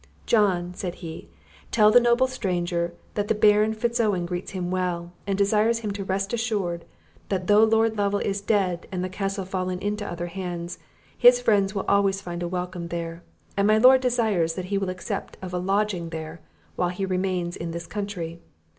[0.25, 1.29] 'John,' said he,
[1.69, 5.91] 'tell the noble stranger that the Baron Fitz Owen greets him well, and desires him
[5.91, 6.85] to rest assured,
[7.29, 10.79] that though Lord Lovel is dead, and the castle fallen into other hands,
[11.15, 13.21] his friends will always find a welcome there;
[13.55, 16.41] and my lord desires that he will accept of a lodging there,
[16.75, 18.39] while he remains in this country.